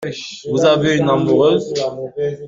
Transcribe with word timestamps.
Vous 0.49 0.65
avez 0.65 0.97
une 0.97 1.07
amoureuse? 1.09 1.71